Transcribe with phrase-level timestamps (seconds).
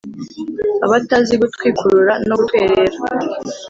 [0.85, 2.97] abatazi gutwikurura no gutwerera